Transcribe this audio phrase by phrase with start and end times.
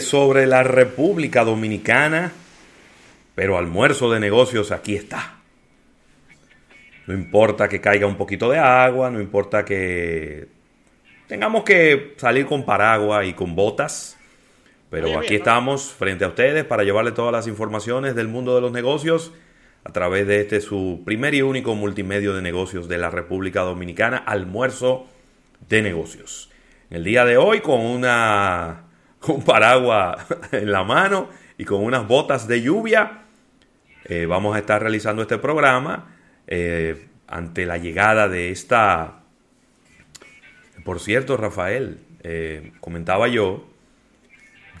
[0.00, 2.32] Sobre la República Dominicana,
[3.36, 5.36] pero almuerzo de negocios aquí está.
[7.06, 10.48] No importa que caiga un poquito de agua, no importa que
[11.28, 14.18] tengamos que salir con paraguas y con botas,
[14.90, 18.72] pero aquí estamos frente a ustedes para llevarles todas las informaciones del mundo de los
[18.72, 19.32] negocios
[19.84, 24.16] a través de este su primer y único multimedio de negocios de la República Dominicana,
[24.16, 25.06] almuerzo
[25.68, 26.50] de negocios.
[26.90, 28.91] El día de hoy con una
[29.28, 31.28] un paraguas en la mano
[31.58, 33.22] y con unas botas de lluvia,
[34.04, 39.20] eh, vamos a estar realizando este programa eh, ante la llegada de esta...
[40.84, 43.68] Por cierto, Rafael, eh, comentaba yo,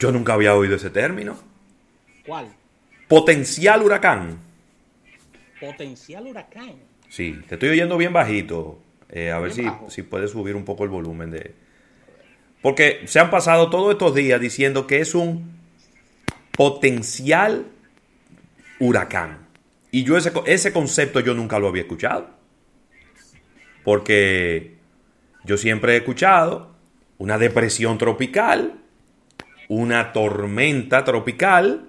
[0.00, 1.38] yo nunca había oído ese término.
[2.26, 2.52] ¿Cuál?
[3.06, 4.38] Potencial huracán.
[5.60, 6.74] Potencial huracán.
[7.08, 8.80] Sí, te estoy oyendo bien bajito.
[9.08, 11.54] a ver si, si puedes subir un poco el volumen de,
[12.62, 15.58] porque se han pasado todos estos días diciendo que es un
[16.52, 17.66] potencial
[18.78, 19.46] huracán.
[19.90, 22.30] Y yo ese, ese concepto yo nunca lo había escuchado.
[23.84, 24.76] Porque
[25.44, 26.70] yo siempre he escuchado
[27.18, 28.74] una depresión tropical,
[29.68, 31.88] una tormenta tropical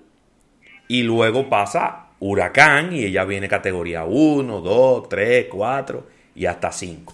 [0.87, 7.13] y luego pasa huracán y ella viene categoría 1, 2, 3, 4 y hasta 5.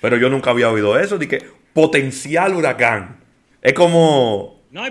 [0.00, 3.20] Pero yo nunca había oído eso, de que potencial huracán.
[3.60, 4.60] Es como...
[4.70, 4.82] No,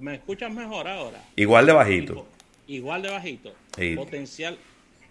[0.00, 1.22] me escuchas mejor ahora.
[1.36, 2.26] Igual de bajito.
[2.66, 3.52] Igual de bajito.
[3.96, 4.58] Potencial.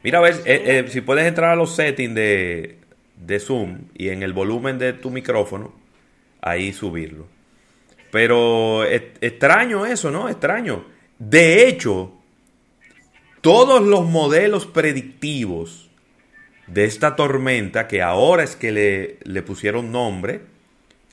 [0.03, 2.77] Mira, a ver, eh, eh, si puedes entrar a los settings de,
[3.17, 5.73] de Zoom y en el volumen de tu micrófono,
[6.41, 7.27] ahí subirlo.
[8.11, 10.29] Pero extraño eso, ¿no?
[10.29, 10.85] Extraño.
[11.17, 12.13] De hecho,
[13.41, 15.89] todos los modelos predictivos
[16.67, 20.41] de esta tormenta, que ahora es que le, le pusieron nombre,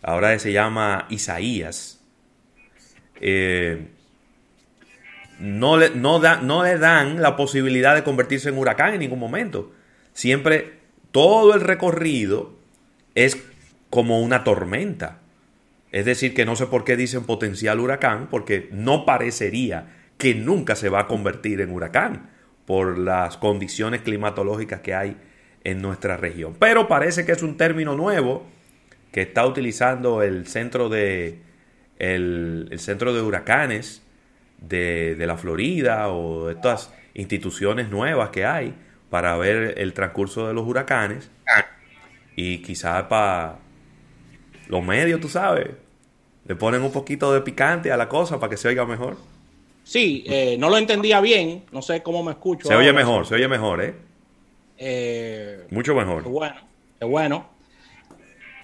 [0.06, 2.00] ahora se llama Isaías,
[3.20, 3.88] eh,
[5.40, 9.72] no, le, no, no le dan la posibilidad de convertirse en huracán en ningún momento.
[10.12, 10.78] Siempre
[11.10, 12.54] todo el recorrido
[13.16, 13.36] es
[13.90, 15.18] como una tormenta.
[15.90, 20.76] Es decir, que no sé por qué dicen potencial huracán, porque no parecería que nunca
[20.76, 22.30] se va a convertir en huracán
[22.64, 25.16] por las condiciones climatológicas que hay
[25.64, 26.54] en nuestra región.
[26.60, 28.46] Pero parece que es un término nuevo
[29.16, 31.38] que está utilizando el centro de,
[31.98, 34.02] el, centro de huracanes
[34.58, 38.74] de, la Florida o estas instituciones nuevas que hay
[39.08, 41.30] para ver el transcurso de los huracanes
[42.36, 43.56] y quizás para
[44.68, 45.70] los medios, tú sabes,
[46.44, 49.16] le ponen un poquito de picante a la cosa para que se oiga mejor.
[49.82, 52.68] Sí, eh, no lo entendía bien, no sé cómo me escucho.
[52.68, 53.94] Se oye mejor, se oye mejor, ¿eh?
[54.76, 55.66] ¿eh?
[55.70, 56.22] Mucho mejor.
[56.24, 56.60] bueno,
[56.98, 57.55] qué bueno.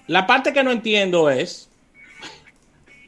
[0.07, 1.69] La parte que no entiendo es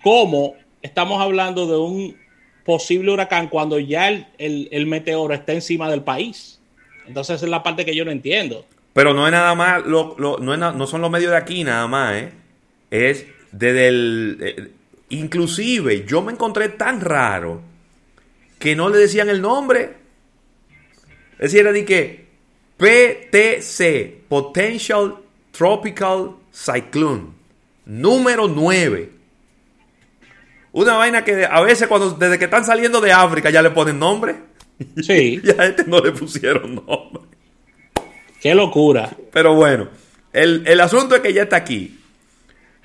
[0.02, 2.18] cómo estamos hablando de un
[2.64, 6.60] posible huracán cuando ya el, meteoro está encima del país.
[7.08, 8.66] Entonces es la parte que yo no entiendo.
[8.94, 12.32] Pero no es nada más, no, no, son los medios de aquí nada más, ¿eh?
[12.90, 14.38] Es desde el...
[14.42, 14.72] Eh,
[15.10, 17.62] inclusive yo me encontré tan raro
[18.58, 19.94] que no le decían el nombre.
[21.34, 22.26] Es decir, era de que
[22.78, 25.18] PTC, Potential
[25.52, 27.34] Tropical Cyclone.
[27.86, 29.12] Número 9.
[30.72, 34.00] Una vaina que a veces cuando desde que están saliendo de África ya le ponen
[34.00, 34.36] nombre.
[35.02, 35.42] Sí.
[35.44, 37.24] y a este no le pusieron nombre.
[38.42, 39.10] Qué locura.
[39.32, 39.90] Pero bueno,
[40.34, 42.00] el, el asunto es que ya está aquí.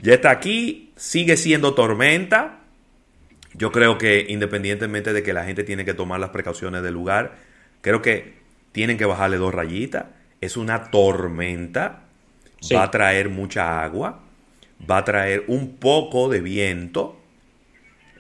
[0.03, 2.61] Ya está aquí, sigue siendo tormenta.
[3.55, 7.37] Yo creo que independientemente de que la gente tiene que tomar las precauciones del lugar,
[7.83, 8.35] creo que
[8.73, 10.07] tienen que bajarle dos rayitas.
[10.41, 12.10] Es una tormenta
[12.75, 14.21] va a traer mucha agua,
[14.89, 17.21] va a traer un poco de viento,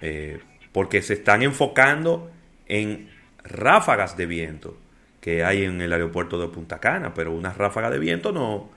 [0.00, 0.40] eh,
[0.72, 2.30] porque se están enfocando
[2.66, 3.10] en
[3.42, 4.76] ráfagas de viento
[5.20, 8.70] que hay en el aeropuerto de Punta Cana, pero una ráfaga de viento no,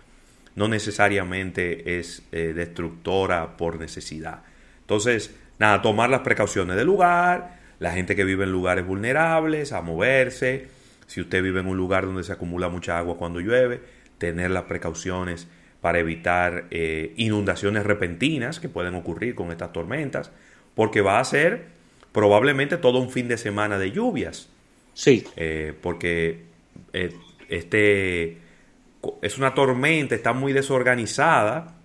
[0.56, 4.42] no necesariamente es eh, destructora por necesidad.
[4.82, 9.82] Entonces, nada, tomar las precauciones del lugar, la gente que vive en lugares vulnerables, a
[9.82, 10.68] moverse,
[11.08, 13.82] si usted vive en un lugar donde se acumula mucha agua cuando llueve,
[14.24, 15.48] tener las precauciones
[15.82, 20.32] para evitar eh, inundaciones repentinas que pueden ocurrir con estas tormentas,
[20.76, 21.66] porque va a ser
[22.14, 24.50] probablemente todo un fin de semana de lluvias.
[24.94, 25.26] Sí.
[25.36, 26.46] Eh, porque
[26.94, 27.14] eh,
[27.50, 28.38] este
[29.22, 31.76] es una tormenta, está muy desorganizada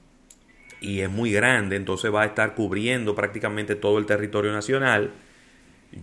[0.81, 5.11] y es muy grande, entonces va a estar cubriendo prácticamente todo el territorio nacional.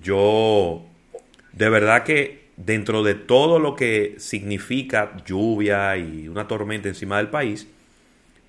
[0.04, 0.86] Yo,
[1.54, 7.30] de verdad que dentro de todo lo que significa lluvia y una tormenta encima del
[7.30, 7.68] país,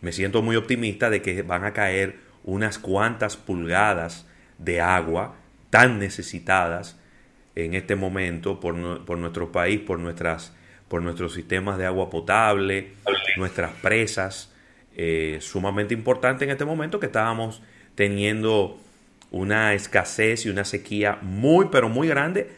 [0.00, 4.26] me siento muy optimista de que van a caer unas cuantas pulgadas
[4.58, 5.36] de agua
[5.70, 6.98] tan necesitadas
[7.54, 10.54] en este momento por, nuestro país, por, nuestras,
[10.88, 12.92] por nuestros sistemas de agua potable,
[13.36, 14.52] nuestras presas,
[14.94, 17.62] eh, sumamente importante en este momento que estábamos
[17.94, 18.78] teniendo
[19.30, 22.50] una escasez y una sequía muy, pero muy grande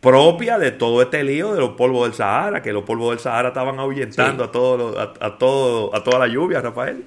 [0.00, 3.48] propia de todo este lío de los polvos del Sahara, que los polvos del Sahara
[3.48, 7.04] estaban ahuyentando a, todo, a, todo, a toda la lluvia, Rafael.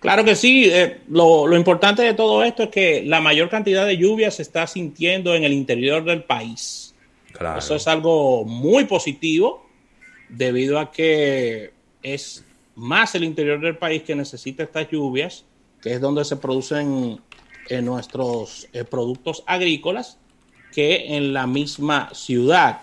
[0.00, 0.68] Claro que sí.
[0.70, 4.66] Eh, lo, importante de todo esto es que la mayor cantidad de lluvia se está
[4.66, 6.94] sintiendo en el interior del país.
[7.56, 9.66] Eso es algo muy positivo
[10.28, 11.72] debido a que
[12.02, 12.44] es
[12.74, 15.44] más el interior del país que necesita estas lluvias,
[15.80, 17.20] que es donde se producen
[17.68, 20.18] eh, nuestros eh, productos agrícolas
[20.78, 22.82] que en la misma ciudad.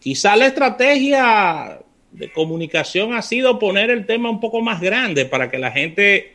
[0.00, 1.78] Quizá la estrategia
[2.10, 6.34] de comunicación ha sido poner el tema un poco más grande para que la gente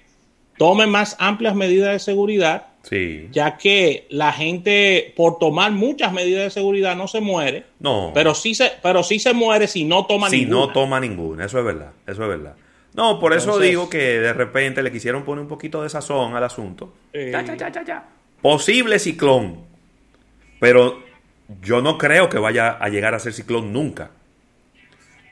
[0.57, 3.27] tome más amplias medidas de seguridad, sí.
[3.29, 8.11] ya que la gente por tomar muchas medidas de seguridad no se muere, no.
[8.13, 10.47] pero sí se, pero sí se muere si no toma ninguna.
[10.47, 12.55] Si no toma ninguna, eso es verdad, eso es verdad.
[12.93, 16.43] No, por eso digo que de repente le quisieron poner un poquito de sazón al
[16.45, 16.93] asunto.
[18.41, 19.70] Posible ciclón.
[20.61, 21.01] Pero
[21.63, 24.11] yo no creo que vaya a llegar a ser ciclón nunca.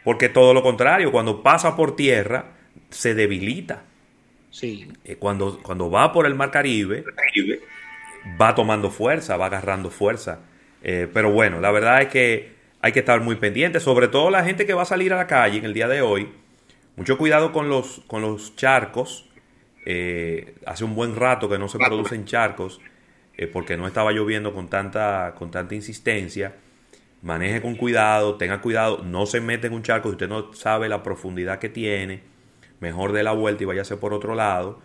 [0.04, 2.46] Porque todo lo contrario, cuando pasa por tierra,
[2.90, 3.84] se debilita.
[4.50, 4.92] Sí.
[5.06, 7.04] Eh, cuando, cuando va por el Mar Caribe,
[8.42, 10.40] va tomando fuerza, va agarrando fuerza.
[10.82, 14.44] Eh, pero bueno, la verdad es que hay que estar muy pendiente, sobre todo la
[14.44, 16.28] gente que va a salir a la calle en el día de hoy.
[16.96, 19.30] Mucho cuidado con los, con los charcos.
[19.86, 22.82] Eh, hace un buen rato que no se producen charcos.
[23.42, 26.56] Eh, porque no estaba lloviendo con tanta, con tanta insistencia.
[27.22, 30.90] Maneje con cuidado, tenga cuidado, no se mete en un charco si usted no sabe
[30.90, 32.20] la profundidad que tiene.
[32.82, 34.82] Mejor dé la vuelta y váyase por otro lado.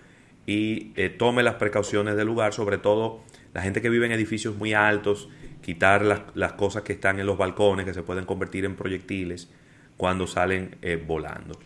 [0.46, 3.24] Y eh, tome las precauciones del lugar, sobre todo
[3.54, 5.28] la gente que vive en edificios muy altos,
[5.60, 9.50] quitar las, las cosas que están en los balcones, que se pueden convertir en proyectiles
[9.96, 11.58] cuando salen eh, volando.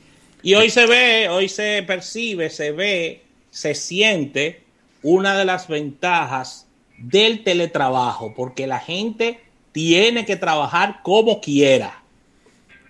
[0.43, 4.63] Y hoy se ve, hoy se percibe, se ve, se siente
[5.03, 6.68] una de las ventajas
[6.99, 9.41] del teletrabajo, porque la gente
[9.73, 12.03] tiene que trabajar como quiera.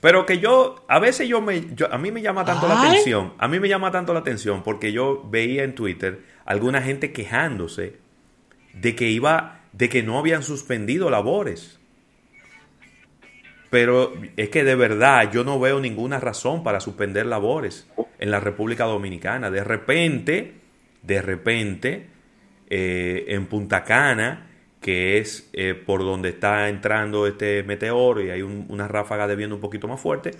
[0.00, 3.48] Pero que yo, a veces yo me, a mí me llama tanto la atención, a
[3.48, 7.96] mí me llama tanto la atención porque yo veía en Twitter alguna gente quejándose
[8.74, 11.78] de que iba, de que no habían suspendido labores.
[13.70, 17.86] Pero es que de verdad yo no veo ninguna razón para suspender labores
[18.18, 19.50] en la República Dominicana.
[19.50, 20.54] De repente,
[21.02, 22.06] de repente,
[22.70, 24.46] eh, en Punta Cana,
[24.80, 29.54] que es eh, por donde está entrando este meteoro y hay una ráfaga de viento
[29.54, 30.32] un poquito más fuerte,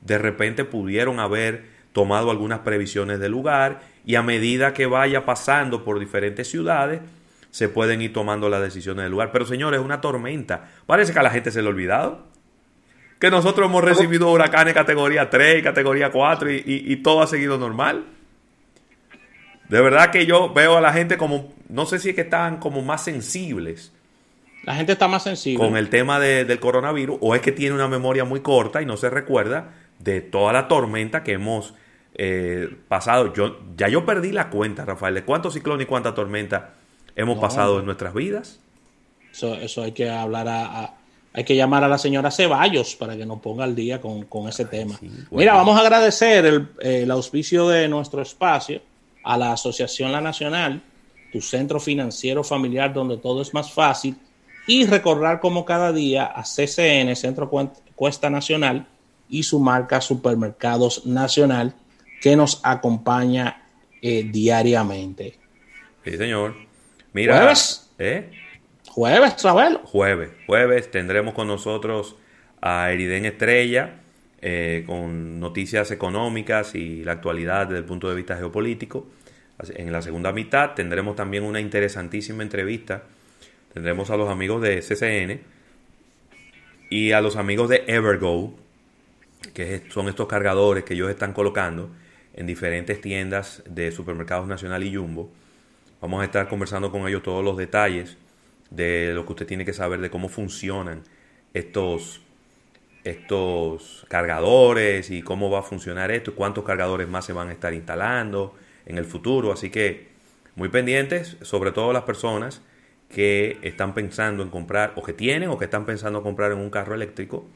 [0.00, 5.84] de repente pudieron haber tomado algunas previsiones del lugar y a medida que vaya pasando
[5.84, 7.00] por diferentes ciudades,
[7.50, 9.30] se pueden ir tomando las decisiones del lugar.
[9.32, 10.70] Pero señores, es una tormenta.
[10.86, 12.26] Parece que a la gente se le ha olvidado.
[13.18, 18.04] Que nosotros hemos recibido huracanes categoría 3, categoría 4 y todo ha seguido normal.
[19.74, 22.58] De verdad que yo veo a la gente como, no sé si es que están
[22.58, 23.90] como más sensibles.
[24.62, 25.66] La gente está más sensible.
[25.66, 28.96] Con el tema del coronavirus, o es que tiene una memoria muy corta y no
[28.96, 31.74] se recuerda de toda la tormenta que hemos
[32.14, 33.34] eh, pasado.
[33.34, 36.74] Yo, ya yo perdí la cuenta, Rafael, de cuántos ciclones y cuánta tormenta
[37.16, 38.60] hemos pasado en nuestras vidas.
[39.32, 40.94] Eso, eso hay que hablar a,
[41.32, 44.66] hay que llamar a la señora Ceballos para que nos ponga al día con, ese
[44.66, 45.00] tema.
[45.32, 48.80] Mira, vamos a agradecer el, el auspicio de nuestro espacio
[49.24, 50.82] a la Asociación La Nacional,
[51.32, 54.16] tu centro financiero familiar donde todo es más fácil,
[54.66, 57.50] y recordar como cada día a CCN, Centro
[57.94, 58.86] Cuesta Nacional,
[59.28, 61.74] y su marca Supermercados Nacional,
[62.20, 63.62] que nos acompaña
[64.00, 65.38] eh, diariamente.
[66.04, 66.54] Sí, señor.
[67.12, 67.90] Mira, jueves.
[67.98, 68.30] ¿eh?
[68.88, 69.80] Jueves, Ravelo.
[69.84, 72.16] Jueves, jueves tendremos con nosotros
[72.60, 74.03] a Eriden Estrella
[74.46, 79.06] eh, con noticias económicas y la actualidad desde el punto de vista geopolítico.
[79.70, 83.04] En la segunda mitad tendremos también una interesantísima entrevista.
[83.72, 85.40] Tendremos a los amigos de CCN
[86.90, 88.54] y a los amigos de Evergo,
[89.54, 91.88] que son estos cargadores que ellos están colocando
[92.34, 95.32] en diferentes tiendas de supermercados Nacional y Jumbo.
[96.02, 98.18] Vamos a estar conversando con ellos todos los detalles
[98.68, 101.02] de lo que usted tiene que saber de cómo funcionan
[101.54, 102.20] estos,
[103.04, 107.74] estos cargadores y cómo va a funcionar esto, cuántos cargadores más se van a estar
[107.74, 108.54] instalando
[108.86, 109.52] en el futuro.
[109.52, 110.08] Así que
[110.56, 112.62] muy pendientes, sobre todo las personas
[113.10, 116.58] que están pensando en comprar o que tienen o que están pensando en comprar en
[116.58, 117.46] un carro eléctrico,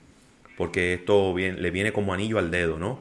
[0.56, 3.00] porque esto le viene como anillo al dedo, ¿no?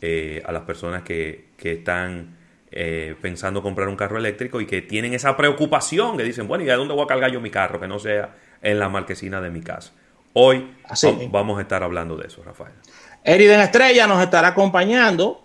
[0.00, 2.36] Eh, a las personas que, que están
[2.70, 6.70] eh, pensando comprar un carro eléctrico y que tienen esa preocupación, que dicen, bueno, ¿y
[6.70, 7.80] a dónde voy a cargar yo mi carro?
[7.80, 9.92] Que no sea en la marquesina de mi casa.
[10.34, 10.68] Hoy
[11.30, 12.74] vamos a estar hablando de eso, Rafael.
[13.22, 15.44] Eriden Estrella nos estará acompañando.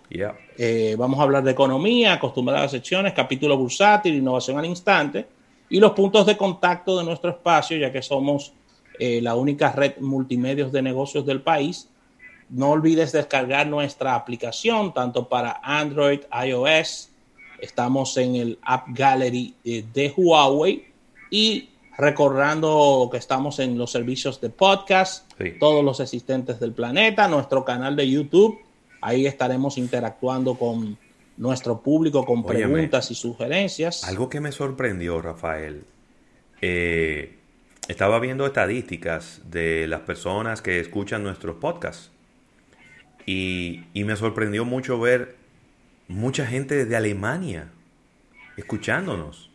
[0.58, 5.26] Eh, vamos a hablar de economía, acostumbradas secciones, capítulo bursátil, innovación al instante
[5.68, 8.52] y los puntos de contacto de nuestro espacio, ya que somos
[8.98, 11.88] eh, la única red multimedios de negocios del país.
[12.50, 17.10] No olvides descargar nuestra aplicación, tanto para Android, iOS,
[17.60, 20.86] Estamos en el App Gallery eh, de Huawei
[21.30, 21.69] y
[22.00, 27.94] recordando que estamos en los servicios de podcast, todos los existentes del planeta, nuestro canal
[27.96, 28.58] de YouTube.
[29.00, 30.98] Ahí estaremos interactuando con
[31.36, 34.04] nuestro público con preguntas y sugerencias.
[34.04, 35.84] Algo que me sorprendió, Rafael.
[36.60, 37.38] Eh,
[37.88, 42.10] estaba viendo estadísticas de las personas que escuchan nuestros podcasts.
[43.26, 45.36] Y, y me sorprendió mucho ver
[46.08, 47.70] mucha gente desde Alemania
[48.56, 49.49] escuchándonos.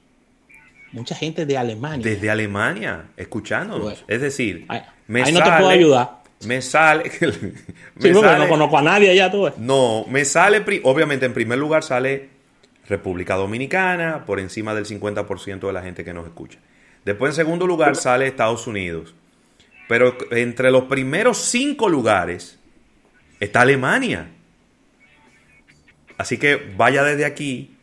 [0.95, 2.09] Mucha gente de Alemania.
[2.09, 4.05] Desde Alemania, escuchándonos.
[4.07, 4.65] es decir,
[5.07, 6.23] me ahí no te puedo ayudar.
[6.45, 7.11] Me sale.
[7.95, 9.51] me no conozco a nadie allá, tú.
[9.57, 10.63] No, me sale.
[10.83, 12.29] Obviamente, en primer lugar sale
[12.87, 16.59] República Dominicana, por encima del 50% de la gente que nos escucha.
[17.03, 19.13] Después, en segundo lugar, sale Estados Unidos.
[19.89, 22.57] Pero entre los primeros cinco lugares
[23.41, 24.29] está Alemania.
[26.17, 27.75] Así que vaya desde aquí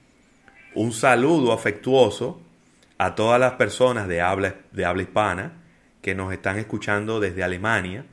[0.75, 2.42] un saludo afectuoso
[3.05, 5.53] a todas las personas de habla, de habla hispana
[6.01, 8.05] que nos están escuchando desde Alemania.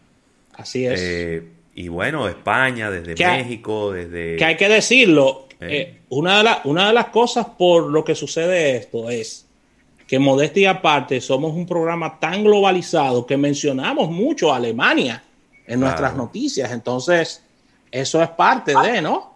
[0.54, 1.00] Así es.
[1.00, 4.36] Eh, y bueno, España, desde México, desde...
[4.36, 5.68] Que hay que decirlo, eh.
[5.78, 9.46] Eh, una, de una de las cosas por lo que sucede esto es
[10.08, 15.24] que modestia aparte somos un programa tan globalizado que mencionamos mucho a Alemania
[15.68, 16.72] en nuestras noticias.
[16.72, 17.46] Entonces,
[17.92, 19.36] eso es parte de, ¿no?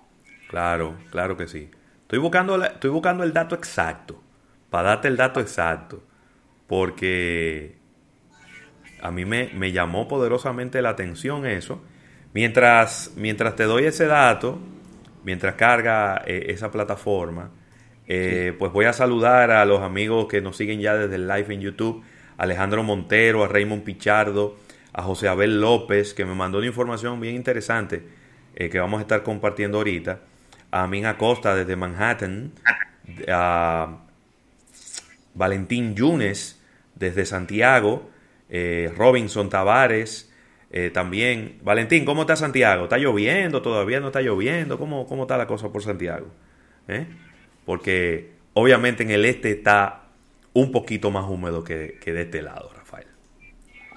[0.50, 1.70] Claro, claro que sí.
[2.02, 4.23] Estoy buscando, estoy buscando el dato exacto,
[4.74, 6.02] para darte el dato exacto,
[6.66, 7.78] porque
[9.04, 11.84] a mí me, me llamó poderosamente la atención eso.
[12.34, 14.58] Mientras, mientras te doy ese dato,
[15.24, 17.52] mientras carga eh, esa plataforma,
[18.08, 21.54] eh, pues voy a saludar a los amigos que nos siguen ya desde el live
[21.54, 22.04] en YouTube,
[22.38, 24.58] Alejandro Montero, a Raymond Pichardo,
[24.92, 28.08] a José Abel López, que me mandó una información bien interesante
[28.56, 30.22] eh, que vamos a estar compartiendo ahorita
[30.72, 32.54] a Min Acosta desde Manhattan,
[33.28, 34.00] a
[35.34, 36.62] Valentín Yunes
[36.96, 38.10] desde Santiago,
[38.50, 40.32] eh, Robinson Tavares
[40.72, 41.60] eh, también.
[41.64, 42.86] Valentín, ¿cómo está Santiago?
[42.86, 43.62] ¿Está lloviendo?
[43.62, 44.78] ¿Todavía no está lloviendo?
[44.78, 46.28] ¿Cómo, cómo está la cosa por Santiago?
[46.88, 47.06] ¿Eh?
[47.66, 50.04] Porque obviamente en el este está
[50.54, 53.08] un poquito más húmedo que, que de este lado, Rafael.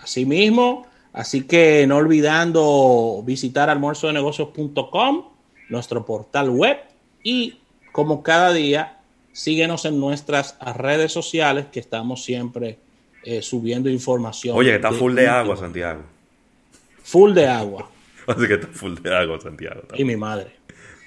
[0.00, 5.24] Así mismo, así que no olvidando visitar almuerzodenegocios.com
[5.68, 6.78] nuestro portal web
[7.22, 7.58] y
[7.92, 8.95] como cada día,
[9.36, 12.78] síguenos en nuestras redes sociales que estamos siempre
[13.22, 14.56] eh, subiendo información.
[14.56, 16.00] Oye, que está full de agua, Santiago.
[17.02, 17.90] Full de agua.
[18.26, 19.82] Así que está full de agua, Santiago.
[19.94, 20.52] Y mi madre.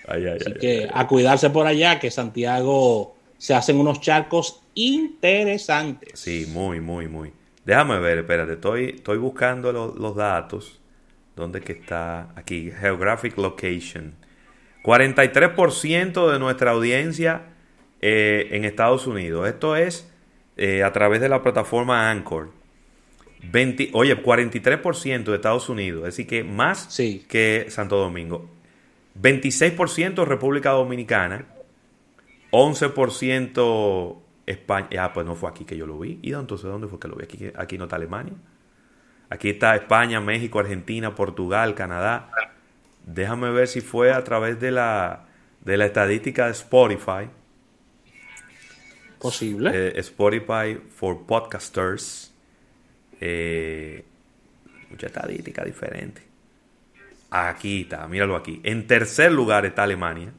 [0.07, 6.19] Así que a cuidarse por allá, que Santiago se hacen unos charcos interesantes.
[6.19, 7.33] Sí, muy, muy, muy.
[7.65, 10.79] Déjame ver, espérate, estoy, estoy buscando los datos.
[11.35, 12.29] ¿Dónde que está?
[12.35, 14.13] Aquí, Geographic Location.
[14.83, 17.41] 43% de nuestra audiencia
[18.01, 19.47] eh, en Estados Unidos.
[19.47, 20.11] Esto es
[20.57, 22.51] eh, a través de la plataforma Anchor.
[23.41, 26.97] 20, oye, 43% de Estados Unidos, es decir, que más
[27.29, 28.49] que Santo Domingo.
[29.21, 31.45] 26% República Dominicana.
[32.51, 34.87] 11% España.
[34.99, 36.19] Ah, pues no fue aquí que yo lo vi.
[36.21, 37.23] ¿Y entonces dónde fue que lo vi?
[37.23, 38.33] Aquí, aquí no está Alemania.
[39.29, 42.31] Aquí está España, México, Argentina, Portugal, Canadá,
[43.05, 45.25] Déjame ver si fue a través de la,
[45.61, 47.29] de la estadística de Spotify.
[49.19, 49.71] Posible.
[49.73, 52.33] Eh, Spotify for Podcasters.
[53.19, 54.03] Eh,
[54.89, 56.21] mucha estadística diferente.
[57.29, 58.59] Aquí está, míralo aquí.
[58.63, 60.31] En tercer lugar está Alemania.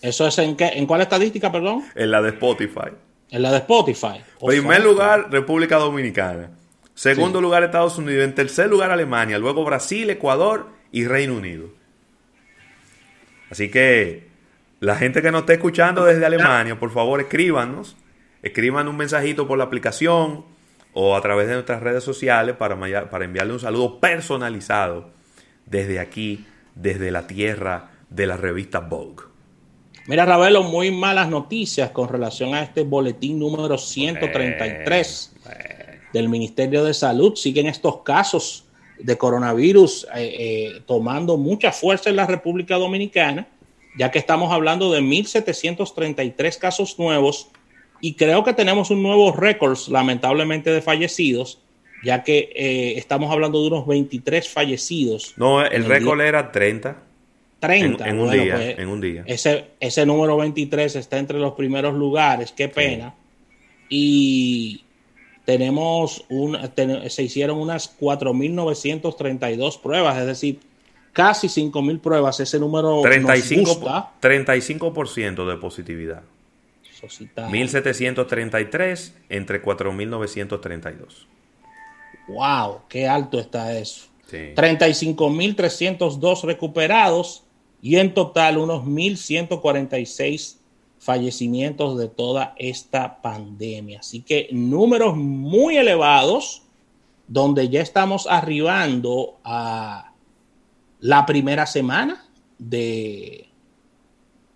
[0.00, 0.66] ¿Eso es en qué?
[0.74, 1.84] ¿En cuál estadística, perdón?
[1.94, 2.92] En la de Spotify.
[3.30, 4.22] En la de Spotify.
[4.44, 6.50] Primer lugar, República Dominicana.
[6.94, 8.24] Segundo lugar, Estados Unidos.
[8.24, 9.38] En tercer lugar, Alemania.
[9.38, 11.70] Luego Brasil, Ecuador y Reino Unido.
[13.50, 14.27] Así que
[14.80, 17.96] la gente que nos esté escuchando desde Alemania, por favor, escríbanos.
[18.42, 20.44] Escriban un mensajito por la aplicación
[20.92, 22.78] o a través de nuestras redes sociales para,
[23.10, 25.10] para enviarle un saludo personalizado
[25.66, 29.24] desde aquí, desde la tierra de la revista Vogue.
[30.06, 35.34] Mira, Ravelo, muy malas noticias con relación a este boletín número 133
[36.14, 37.34] del Ministerio de Salud.
[37.34, 38.64] Siguen estos casos
[38.98, 43.46] de coronavirus eh, eh, tomando mucha fuerza en la República Dominicana,
[43.98, 47.48] ya que estamos hablando de 1.733 casos nuevos
[48.00, 51.58] y creo que tenemos un nuevo récord, lamentablemente, de fallecidos
[52.02, 55.34] ya que eh, estamos hablando de unos 23 fallecidos.
[55.36, 56.96] No, el récord era 30.
[57.60, 58.08] 30.
[58.08, 59.24] En, un día, pues, en un día.
[59.26, 63.14] Ese, ese número 23 está entre los primeros lugares, qué pena.
[63.88, 64.84] Y
[65.44, 66.56] tenemos un,
[67.08, 70.60] se hicieron unas 4.932 pruebas, es decir,
[71.12, 72.40] casi 5.000 pruebas.
[72.40, 76.22] Ese número 35, 35% de positividad.
[77.00, 81.26] 1.733 entre 4.932.
[82.28, 82.80] ¡Wow!
[82.88, 84.06] ¡Qué alto está eso!
[84.30, 87.44] 35.302 recuperados
[87.80, 90.56] y en total unos 1.146
[90.98, 94.00] fallecimientos de toda esta pandemia.
[94.00, 96.64] Así que números muy elevados
[97.28, 100.07] donde ya estamos arribando a
[101.00, 102.24] la primera semana
[102.58, 103.48] de...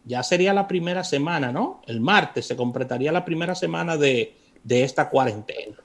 [0.04, 1.80] Ya sería la primera semana, ¿no?
[1.86, 4.34] El martes se completaría la primera semana de,
[4.64, 5.76] de esta cuarentena.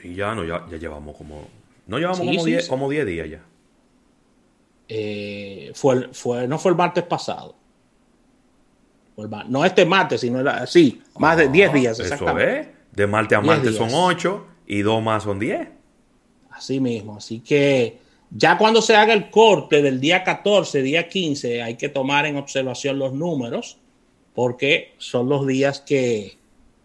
[0.00, 1.46] Sí, ya no, ya, ya llevamos como.
[1.86, 3.42] No llevamos como 10 como diez días ya.
[4.88, 7.54] Eh, fue, fue, no fue el martes pasado.
[9.48, 12.00] no este martes, sino el, sí, más de 10 días.
[12.00, 12.68] Eso es.
[12.90, 15.68] De martes a martes son 8 y 2 más son 10.
[16.50, 17.16] Así mismo.
[17.16, 17.98] Así que
[18.34, 22.36] ya cuando se haga el corte del día 14, día 15, hay que tomar en
[22.36, 23.78] observación los números
[24.34, 26.38] porque son los días que,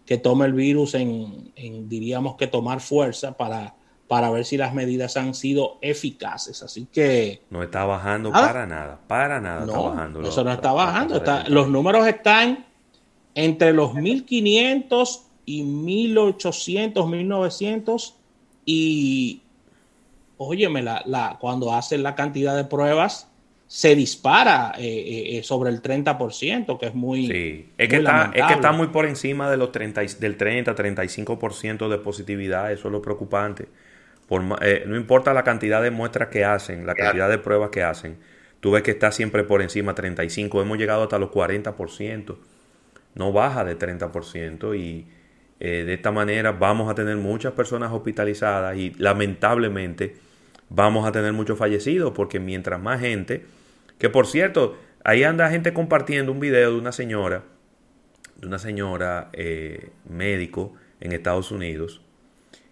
[0.04, 1.52] que tome el virus en,
[1.88, 3.74] diríamos que tomar fuerza para,
[4.06, 6.62] para ver si las medidas han sido eficaces.
[6.62, 7.42] Así que...
[7.48, 10.28] No está bajando para nada, para nada no, está bajando.
[10.28, 11.22] Eso no está bajando.
[11.48, 12.66] los números están
[13.34, 18.16] entre los 1500 y 1800, 1900
[18.66, 19.42] y...
[20.38, 23.28] Óyeme, la, la, cuando hacen la cantidad de pruebas,
[23.68, 27.26] se dispara eh, eh, eh, sobre el 30%, que es muy.
[27.26, 30.74] Sí, es que, está, es que está muy por encima de los 30, del 30,
[30.74, 33.68] 35% de positividad, eso es lo preocupante.
[34.26, 38.18] Por, no importa la cantidad de muestras que hacen, la cantidad de pruebas que hacen,
[38.60, 42.36] tú ves que está siempre por encima 35, hemos llegado hasta los 40%,
[43.14, 45.06] no baja de 30% y
[45.58, 50.27] de esta manera vamos a tener muchas personas hospitalizadas y lamentablemente
[50.70, 53.44] vamos a tener muchos fallecidos porque mientras más gente
[53.98, 57.42] que por cierto, ahí anda gente compartiendo un video de una señora,
[58.36, 62.00] de una señora eh, médico en Estados Unidos,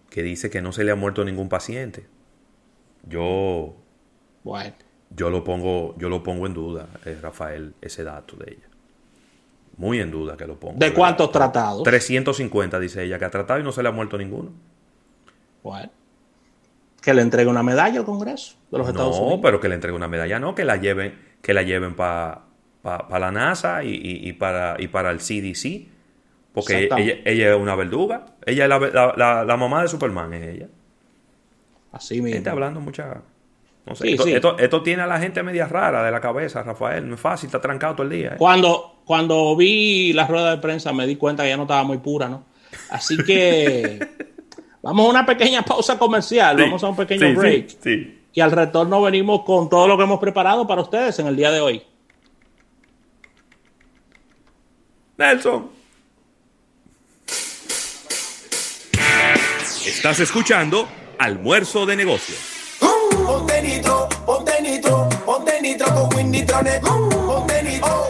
[0.08, 2.06] que dice que no se le ha muerto ningún paciente.
[3.08, 3.74] Yo,
[5.10, 8.68] yo lo pongo, yo lo pongo en duda, eh, Rafael, ese dato de ella.
[9.76, 10.78] Muy en duda que lo pongo.
[10.78, 11.82] ¿De cuántos tratados?
[11.82, 14.52] 350, dice ella, que ha tratado y no se le ha muerto ninguno.
[15.62, 15.90] Bueno
[17.06, 19.36] que le entregue una medalla al Congreso de los Estados Unidos.
[19.36, 22.40] No, pero que le entregue una medalla, no, que la lleven, que la lleven para
[22.82, 25.86] la NASA y, para, y para el CDC.
[26.52, 26.88] Porque
[27.24, 28.26] ella, es una verduga.
[28.44, 28.68] Ella es
[29.16, 30.66] la, mamá de Superman, es ella.
[31.92, 32.34] Así mismo.
[32.34, 33.22] Gente hablando mucha.
[33.84, 37.08] No sé, esto, Esto, tiene a la gente media rara de la cabeza, Rafael.
[37.08, 38.30] No es fácil, está trancado todo el día.
[38.30, 38.36] ¿eh?
[38.36, 41.98] Cuando, cuando vi la rueda de prensa me di cuenta que ya no estaba muy
[41.98, 42.46] pura, ¿no?
[42.90, 44.00] Así que
[44.86, 47.76] Vamos a una pequeña pausa comercial, vamos a un pequeño break.
[48.32, 51.50] y al retorno venimos con todo lo que hemos preparado para ustedes en el día
[51.50, 51.82] de hoy.
[55.16, 55.70] Nelson.
[59.84, 60.86] Estás escuchando
[61.18, 62.38] Almuerzo de Negocios.
[62.78, 68.08] Ponte nitro, ponte nitro, ponte nitro con Winnie Ponte nitro,